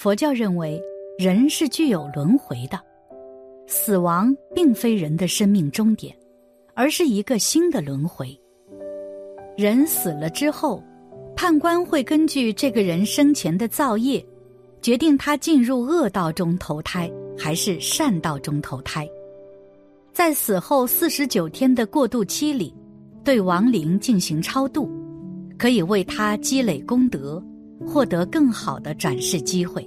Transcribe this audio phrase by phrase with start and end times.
[0.00, 0.82] 佛教认为
[1.18, 2.80] 人是具有轮回的，
[3.66, 6.16] 死亡并非人的生命终点，
[6.72, 8.34] 而是一个新的轮回。
[9.58, 10.82] 人死了之后，
[11.36, 14.24] 判官会根据这个人生前的造业，
[14.80, 19.06] 决定他进入恶道中投胎还是善道中投胎。
[20.14, 22.74] 在死后四十九天的过渡期里，
[23.22, 24.88] 对亡灵进行超度，
[25.58, 27.42] 可以为他积累功德，
[27.86, 29.86] 获得更好的转世机会。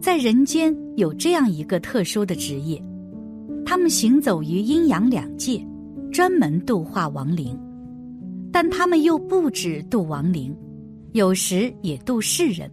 [0.00, 2.82] 在人间有这样一个特殊的职业，
[3.66, 5.62] 他们行走于阴阳两界，
[6.10, 7.54] 专门度化亡灵。
[8.50, 10.56] 但他们又不止度亡灵，
[11.12, 12.70] 有时也度世人。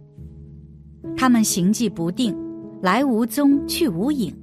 [1.18, 2.34] 他们行迹不定，
[2.80, 4.34] 来无踪，去无影。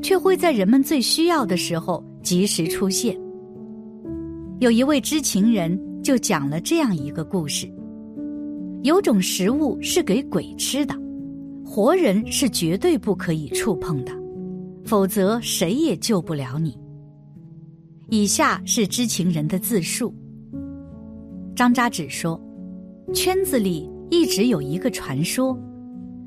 [0.00, 3.18] 却会在人们最需要的时候及时出现。
[4.60, 7.66] 有一位知情人就讲了这样一个故事：
[8.82, 10.94] 有种食物是给鬼吃的，
[11.74, 14.12] 活人是绝对不可以触碰的，
[14.84, 16.78] 否则谁也救不了你。
[18.10, 20.14] 以下是知情人的自述。
[21.56, 22.40] 张扎指说，
[23.12, 25.58] 圈子里一直有一个传说。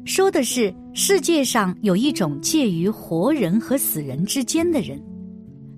[0.03, 5.01] 说的是世界上有一种介于活人和死人之间的人，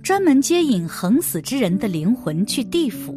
[0.01, 3.15] 专门接引横死之人的灵魂去地府。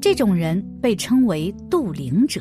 [0.00, 2.40] 这种人被称为渡灵者。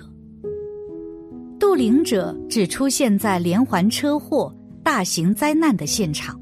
[1.59, 6.39] 渡灵者只出现在连环车祸、大型灾难的现场，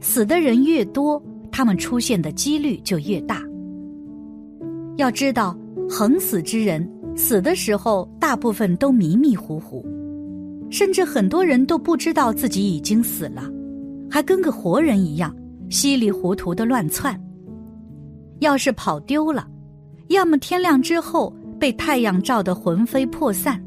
[0.00, 1.20] 死的人越多，
[1.50, 3.42] 他们出现的几率就越大。
[4.96, 5.58] 要知道，
[5.90, 9.84] 横死之人死的时候，大部分都迷迷糊糊。
[10.70, 13.42] 甚至很多人都不知道自己已经死了，
[14.08, 15.34] 还跟个活人一样
[15.68, 17.20] 稀里糊涂的乱窜。
[18.38, 19.48] 要是跑丢了，
[20.08, 23.62] 要么天亮之后被太阳照得魂飞魄散，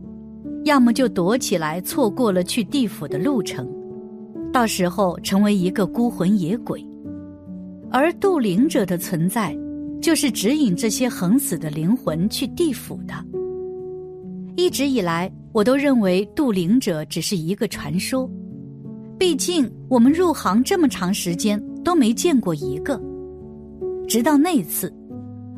[0.65, 3.67] 要么就躲起来错过了去地府的路程，
[4.51, 6.85] 到时候成为一个孤魂野鬼。
[7.89, 9.57] 而渡灵者的存在，
[10.01, 13.13] 就是指引这些横死的灵魂去地府的。
[14.55, 15.31] 一直以来。
[15.55, 18.29] 我都认为渡灵者只是一个传说，
[19.17, 23.01] 毕竟我们入行这么长时间都没见过一个。
[24.05, 24.93] 直到那次，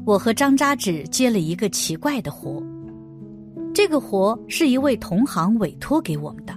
[0.06, 2.62] 我和张扎纸接了一个奇怪的活。
[3.78, 6.54] 这个活是一位同行委托给我们的，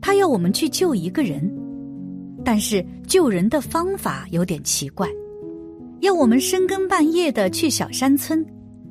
[0.00, 1.48] 他要我们去救一个人，
[2.44, 5.08] 但是救人的方法有点奇怪，
[6.00, 8.44] 要我们深更半夜的去小山村，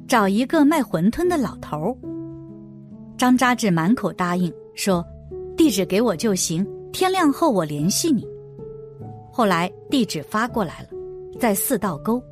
[0.08, 1.98] 找一个卖馄饨的老头儿。
[3.18, 5.06] 张扎志满口答应说
[5.58, 8.26] ：“地址给我就行，天亮后我联系你。”
[9.30, 10.88] 后来地址发过来了，
[11.38, 12.24] 在四道沟。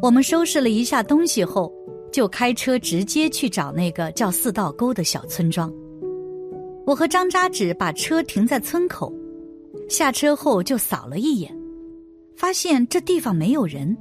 [0.00, 1.70] 我们收拾了一下东西后，
[2.16, 5.70] 就开车直接去找那个叫四道沟的小村庄。
[6.86, 9.12] 我和张扎纸把车停在村口，
[9.86, 11.54] 下车后就扫了一眼，
[12.34, 13.94] 发现这地方没有人。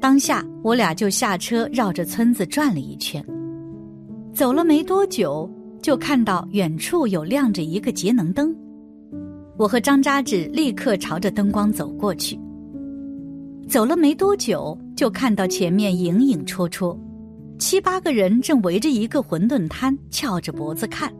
[0.00, 3.22] 当下我俩就下车绕着村子转了一圈。
[4.32, 5.46] 走了没多久，
[5.82, 8.56] 就看到远处有亮着一个节能灯。
[9.58, 12.40] 我和张扎纸立刻朝着灯光走过去。
[13.68, 16.96] 走了没多久，就看到前面影影绰绰，
[17.58, 21.12] 七八个人正围着一个馄饨摊翘着脖子看。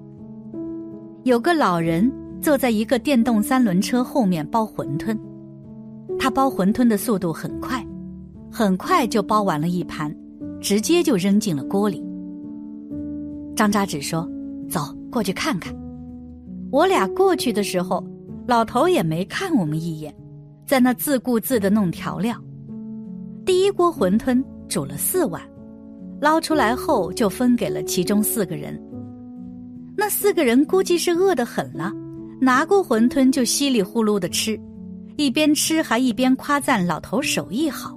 [1.25, 2.11] 有个老人
[2.41, 5.19] 坐在一个电动三轮车后面包馄饨，
[6.19, 7.85] 他包馄饨的速度很快，
[8.51, 10.15] 很快就包完了一盘，
[10.61, 12.05] 直接就扔进了锅里。
[13.57, 14.29] 张扎纸说
[14.69, 14.81] ：“走
[15.11, 15.75] 过去看看。”
[16.71, 18.05] 我俩过去的时候，
[18.47, 20.15] 老头也没看我们一眼，
[20.67, 22.37] 在那自顾自的弄调料。
[23.45, 25.43] 第一锅馄饨煮了四碗，
[26.21, 28.81] 捞出来后就分给了其中四个人。
[29.97, 31.93] 那四个人估计是饿得很了，
[32.41, 34.59] 拿过馄饨就稀里呼噜的吃，
[35.17, 37.97] 一边吃还一边夸赞老头手艺好。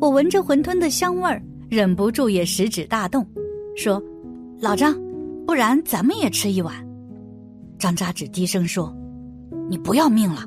[0.00, 3.26] 我闻着馄饨的香味儿，忍不住也食指大动，
[3.76, 4.02] 说。
[4.60, 4.92] 老张，
[5.46, 6.74] 不然咱们也吃一碗。
[7.78, 8.92] 张扎纸低声说
[9.70, 10.44] ：“你不要命了？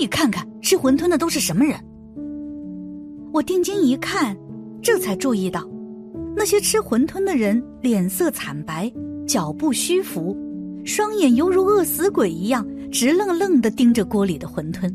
[0.00, 1.78] 你看看吃馄饨的都是什么人？”
[3.34, 4.34] 我定睛一看，
[4.80, 5.68] 这才注意到，
[6.34, 8.90] 那些吃馄饨的人脸色惨白，
[9.26, 10.34] 脚步虚浮，
[10.86, 14.90] 双眼犹如饿死鬼一样，直愣愣的盯着锅里的馄饨，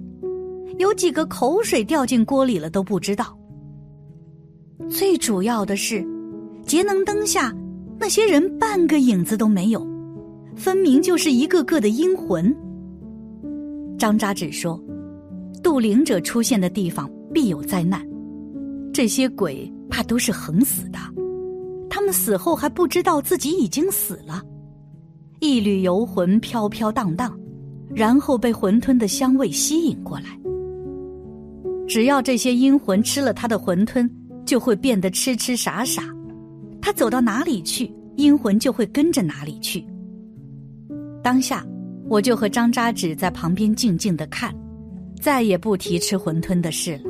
[0.80, 3.38] 有几个口水掉进锅里了都不知道。
[4.90, 6.04] 最主要的是，
[6.66, 7.56] 节能灯下。
[7.98, 9.88] 那些人半个影子都没有，
[10.56, 12.54] 分明就是一个个的阴魂。
[13.98, 14.78] 张扎只说
[15.62, 18.02] ：“渡灵者出现的地方必有灾难，
[18.94, 21.00] 这些鬼怕都是横死的，
[21.90, 24.42] 他们死后还不知道自己已经死了，
[25.40, 27.38] 一缕游魂飘飘荡荡，
[27.94, 30.40] 然后被馄饨的香味吸引过来。
[31.88, 34.10] 只要这些阴魂吃了他的馄饨，
[34.46, 36.04] 就会变得痴痴傻傻。
[36.81, 39.86] 他走到哪里去，阴魂就会跟着哪里去。
[41.24, 41.66] 当下，
[42.07, 44.56] 我就和张扎纸在旁边静静的看，
[45.25, 47.10] 再也不提吃馄饨的事了。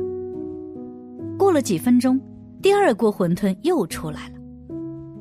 [1.38, 2.18] 过了几分钟，
[2.62, 4.40] 第二锅馄饨又出来了，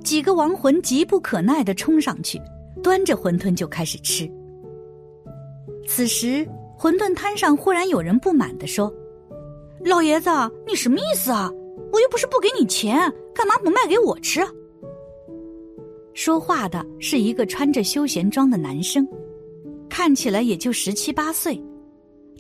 [0.02, 2.40] 几个亡魂急不可耐的冲上去，
[2.82, 4.26] 端着馄饨就开始吃。
[5.86, 6.48] 此时，
[6.80, 8.90] 馄饨摊上忽然有人不满的说。
[9.84, 10.30] 老爷子，
[10.66, 11.52] 你什么意思啊？
[11.92, 12.98] 我又不是不给你钱，
[13.34, 14.40] 干嘛不卖给我吃？
[16.14, 19.06] 说话的是一个穿着休闲装的男生，
[19.90, 21.62] 看起来也就十七八岁。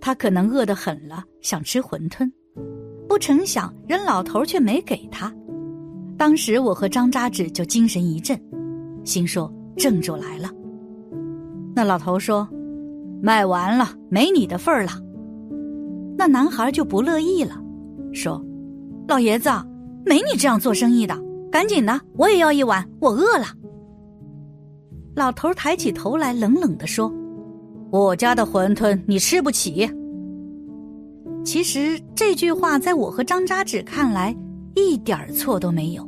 [0.05, 2.31] 他可能饿得很了，想吃馄饨，
[3.09, 5.33] 不成想人老头却没给他。
[6.15, 8.39] 当时我和张扎纸就精神一振，
[9.03, 10.51] 心说正主来了。
[11.75, 12.47] 那老头说
[13.19, 14.91] ：“卖完了，没你的份儿了。”
[16.15, 17.59] 那男孩就不乐意了，
[18.13, 18.39] 说
[19.09, 19.49] ：“老爷子，
[20.05, 21.19] 没你这样做生意的，
[21.51, 23.47] 赶紧的，我也要一碗，我饿了。”
[25.17, 27.11] 老头抬起头来，冷冷的说
[28.03, 29.89] ：“我家的馄饨你吃不起。”
[31.45, 34.35] 其实这句话在我和张扎纸看来
[34.75, 36.07] 一点错都没有。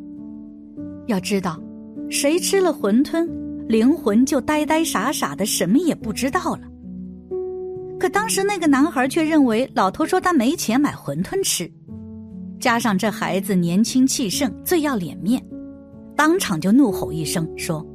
[1.06, 1.62] 要知道，
[2.10, 3.26] 谁吃了馄饨，
[3.68, 6.62] 灵魂就呆呆傻傻的，什么也不知道了。
[8.00, 11.72] 可当时那个男孩却认为老头说他没钱买馄饨吃，
[12.60, 15.42] 加上这孩子年轻气盛，最要脸面，
[16.16, 17.86] 当场就怒吼一声说：“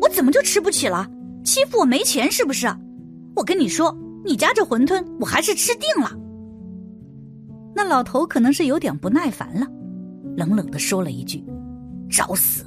[0.00, 1.06] 我怎么就吃不起了？
[1.42, 2.68] 欺负我没钱是不是？
[3.34, 6.10] 我跟你说，你家这馄饨我还是吃定了。”
[7.74, 9.66] 那老头可能是有点不耐烦了，
[10.36, 11.44] 冷冷的说了一句
[12.08, 12.64] ：“找死！”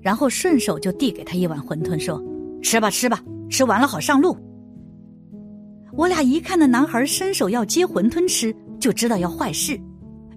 [0.00, 2.22] 然后顺手就递给他一碗馄饨，说
[2.62, 3.20] ：“吃吧吃吧，
[3.50, 4.36] 吃完了好上路。”
[5.92, 9.78] 我俩一看那男孩伸手要接馄饨吃，就知道要坏事，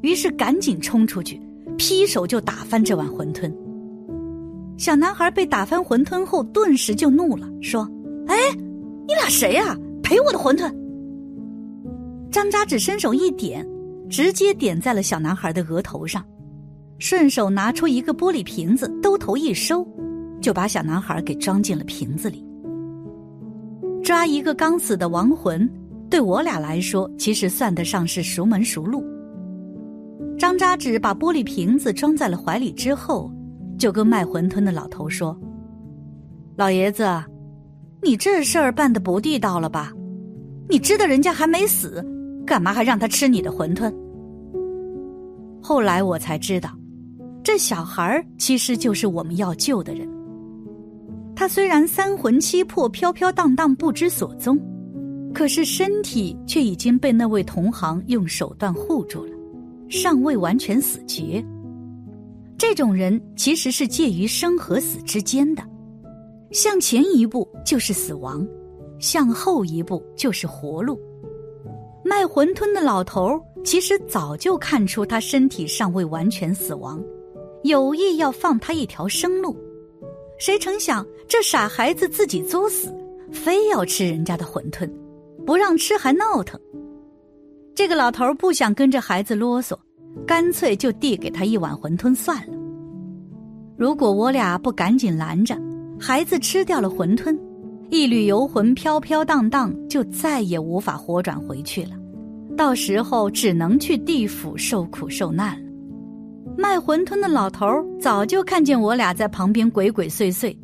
[0.02, 1.40] 于是赶紧冲出去，
[1.78, 3.54] 劈手就打翻这碗馄饨。
[4.78, 7.88] 小男孩被打翻馄饨后，顿时就怒了，说
[8.26, 8.36] ：“哎，
[9.08, 9.78] 你俩谁呀？
[10.02, 10.74] 赔我的馄饨！”
[12.32, 13.68] 张扎只伸手一点，
[14.10, 16.26] 直接点在了小男孩的额头上，
[16.98, 19.86] 顺手拿出一个玻璃瓶子，兜头一收，
[20.42, 22.46] 就把小男孩给装进了瓶子里。
[24.04, 25.70] 抓一个刚死的亡魂，
[26.10, 29.04] 对我俩来说，其实算得上是熟门熟路。
[30.40, 33.32] 张扎纸把玻璃瓶子装在了怀里之后，
[33.78, 35.40] 就跟卖馄饨的老头说
[36.58, 37.04] ：“老爷子，
[38.04, 39.94] 你这事儿办的不地道了吧？
[40.70, 42.04] 你知道人家还没死，
[42.46, 43.94] 干嘛还让他吃你的馄饨？”
[45.62, 46.72] 后来我才知道，
[47.44, 50.08] 这小孩其实就是我们要救的人。
[51.36, 54.60] 他虽然三魂七魄飘飘荡荡不知所踪，
[55.34, 59.34] 可是身体却已经被那位同行用手段护住了，
[59.90, 61.44] 尚未完全死绝。
[62.58, 65.64] 这种人其实是介于生和死之间的，
[66.52, 68.46] 向前一步就是死亡，
[69.00, 71.00] 向后一步就是活路。
[72.04, 77.02] 卖馄饨的老头其实早就看出他身体尚未完全死亡，
[77.64, 79.56] 有意要放他一条生路。
[80.38, 82.94] 谁成想，这傻孩子自己作死，
[83.32, 84.92] 非要吃人家的馄饨，
[85.46, 86.60] 不让吃还闹腾。
[87.74, 89.78] 这个老头不想跟着孩子啰嗦，
[90.26, 92.54] 干脆就递给他一碗馄饨算了。
[93.78, 95.56] 如果我俩不赶紧拦着，
[96.04, 97.38] 孩子吃掉了馄饨，
[97.92, 101.92] 一缕游魂飘飘荡荡，就再也无法活转回去了。
[102.58, 105.72] 到时候只能去地府受苦受难了。
[106.58, 107.68] 卖馄饨的老头
[108.00, 110.58] 早就看见我俩在旁边鬼鬼祟祟，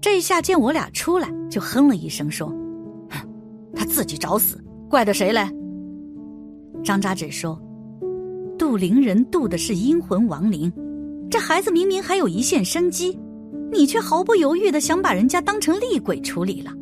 [0.00, 2.48] 这下见我俩出来，就哼了一声说
[3.08, 3.20] ：“哼
[3.72, 5.48] 他自己找死，怪得谁嘞？”
[6.82, 7.56] 张扎纸说
[8.58, 10.72] ：“渡灵人渡的是阴魂亡灵，
[11.30, 13.16] 这孩子明明还有一线生机，
[13.72, 16.72] 你却毫不犹豫的想把人家当成厉鬼处理了。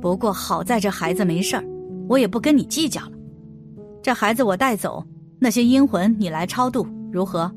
[0.00, 1.64] 不过好在这孩子没事儿，
[2.08, 3.12] 我也不跟你计较了。
[4.02, 5.04] 这孩子我带走，
[5.38, 7.50] 那些阴魂你来超度。”如何？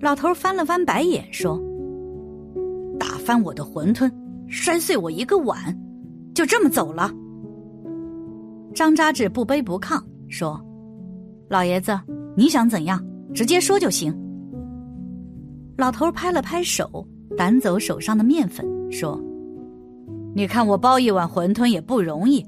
[0.00, 1.58] 老头翻了翻白眼，说
[2.98, 4.10] ：“打翻我的馄饨，
[4.48, 5.56] 摔碎我一个碗，
[6.34, 7.10] 就这么走了。”
[8.74, 10.60] 张扎纸不卑不亢，说
[11.48, 11.98] ：“老爷子，
[12.36, 14.14] 你想怎样，直接说就行。”
[15.76, 17.06] 老头拍了拍手，
[17.36, 19.20] 掸走手上的面粉，说
[20.34, 22.44] ：“你看我包一碗馄饨也不容易，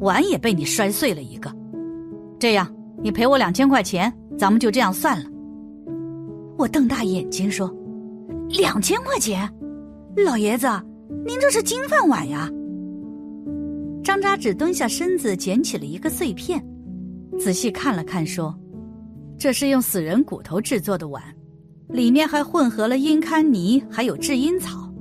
[0.00, 1.54] 碗也被你摔碎了一个。
[2.38, 5.28] 这样，你赔我两千块钱。”咱们就这样算了。
[6.56, 7.68] 我瞪大眼睛说
[8.50, 9.52] ：“两千块钱，
[10.24, 10.68] 老爷子，
[11.26, 12.48] 您这是金饭碗呀！”
[14.04, 16.64] 张扎只蹲下身子捡起了一个碎片，
[17.36, 18.56] 仔细看了看，说
[19.36, 21.20] ：“这是用死人骨头制作的碗，
[21.88, 24.92] 里面还混合了阴堪泥，还有制阴草。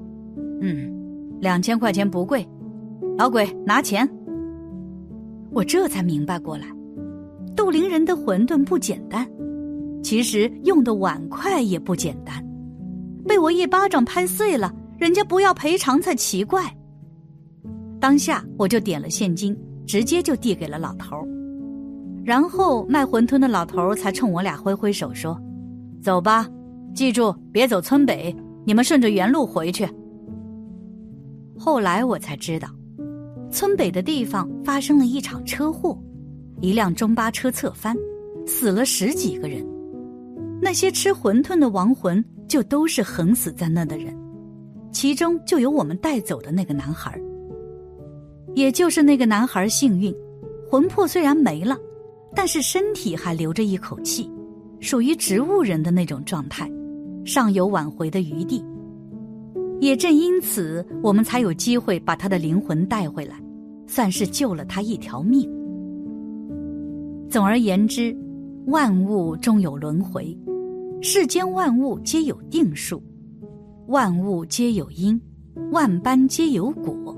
[0.61, 0.91] 嗯，
[1.39, 2.47] 两千块钱不贵。
[3.17, 4.07] 老鬼，拿钱！”
[5.51, 6.67] 我这才明白过来，
[7.55, 9.27] 杜陵人的馄饨不简单。
[10.03, 12.45] 其实用的碗筷也不简单，
[13.27, 16.63] 被我一巴掌拍碎了，人家不要赔偿才奇怪。
[17.99, 21.27] 当下我就点了现金，直接就递给了老头儿
[22.23, 25.39] 然后卖馄饨的老头儿才冲我俩挥挥手说
[26.01, 26.47] ：“走吧，
[26.97, 28.35] 记住别走村北，
[28.65, 29.87] 你们顺着原路回去。”
[31.55, 32.67] 后来我才知道，
[33.51, 35.95] 村北的地方发生了一场车祸，
[36.59, 37.95] 一辆中巴车侧翻，
[38.47, 39.63] 死了十几个人。
[40.59, 44.11] 那些吃馄饨的亡魂，就都是横死在那的人，
[44.91, 47.15] 其中就有我们带走的那个男孩。
[48.55, 50.11] 也就是那个男孩幸运，
[50.67, 51.77] 魂魄虽然没了，
[52.33, 54.27] 但是身体还留着一口气，
[54.79, 56.67] 属于植物人的那种状态，
[57.27, 58.63] 尚有挽回的余地。
[59.79, 63.39] 也正因此，我们才有机会把他的灵魂带回来，
[63.85, 65.47] 算是救了他一条命。
[67.29, 68.17] 总而言之。
[68.67, 70.37] 万物终有轮回，
[71.01, 73.01] 世间万物皆有定数，
[73.87, 75.17] 万物皆有因，
[75.71, 77.15] 万般皆有果。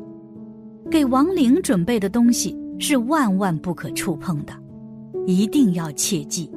[0.92, 4.54] 给亡灵准备的东西是万万不可触碰的，
[5.25, 6.48] 一定要切记。